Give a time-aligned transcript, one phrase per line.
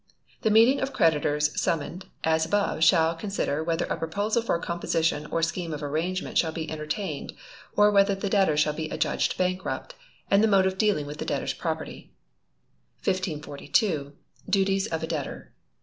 [0.41, 5.27] The meeting of creditors summoned as above shall consider whether a proposal for a composition
[5.27, 7.33] or scheme of arrangement shall be entertained,
[7.75, 9.93] or whether the debtor shall be adjudged bankrupt,
[10.31, 12.09] and the mode of dealing with the debtor's property.
[13.03, 14.13] 1542.
[14.49, 15.53] Duties of Debtor.